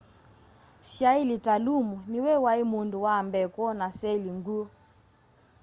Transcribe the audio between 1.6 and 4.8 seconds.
lumu nĩwe waĩ mundu wa mbee kwona seli ngwũ